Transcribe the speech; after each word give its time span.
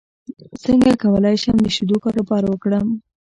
څنګه 0.63 0.89
کولی 1.01 1.35
شم 1.41 1.55
د 1.61 1.67
شیدو 1.75 1.97
کاروبار 2.03 2.43
وکړم 2.47 2.87